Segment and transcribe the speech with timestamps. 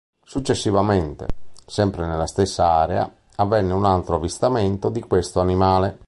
[0.25, 1.27] Successivamente,
[1.63, 5.99] sempre nella stessa area, avvenne un altro avvistamento di questo animale.